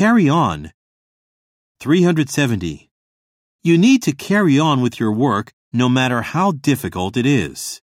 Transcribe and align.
carry 0.00 0.30
on. 0.30 0.72
370. 1.80 2.88
You 3.62 3.76
need 3.76 4.02
to 4.04 4.12
carry 4.12 4.58
on 4.58 4.80
with 4.80 4.98
your 4.98 5.12
work 5.12 5.52
no 5.74 5.90
matter 5.90 6.22
how 6.22 6.52
difficult 6.52 7.18
it 7.18 7.26
is. 7.26 7.82